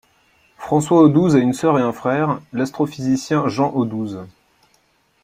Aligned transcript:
François 0.57 0.99
Audouze 1.03 1.35
a 1.35 1.37
une 1.37 1.53
sœur 1.53 1.77
et 1.77 1.83
un 1.83 1.93
frère, 1.93 2.41
l'astrophysicien 2.53 3.47
Jean 3.47 3.71
Audouze. 3.75 4.25